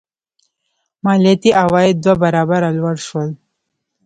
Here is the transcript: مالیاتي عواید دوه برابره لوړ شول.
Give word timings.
مالیاتي 1.03 1.51
عواید 1.63 1.95
دوه 2.03 2.15
برابره 2.23 2.69
لوړ 2.77 2.95
شول. 3.07 3.29